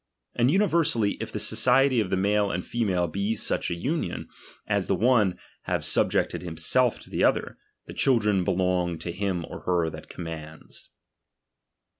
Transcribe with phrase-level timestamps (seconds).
[0.33, 4.29] And universally, if the society of the male and female be such an union,
[4.65, 9.59] as the one have subjected himself to the other, the children belong to him or
[9.59, 10.89] her that commands.